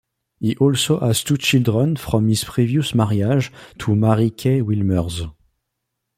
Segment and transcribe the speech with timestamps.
[0.39, 5.27] He also has two children from his previous marriage to Mary-Kay Wilmers.